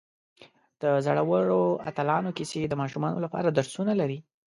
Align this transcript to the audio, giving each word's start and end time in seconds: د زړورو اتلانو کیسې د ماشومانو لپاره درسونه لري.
د 0.81 0.83
زړورو 1.05 1.61
اتلانو 1.89 2.35
کیسې 2.37 2.61
د 2.67 2.73
ماشومانو 2.81 3.23
لپاره 3.25 3.49
درسونه 3.57 3.93
لري. 4.01 4.19